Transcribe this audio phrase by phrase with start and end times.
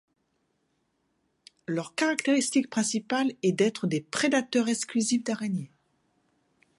[1.67, 5.69] Leur caractéristique principale est d'être des prédateurs exclusifs d'araignées.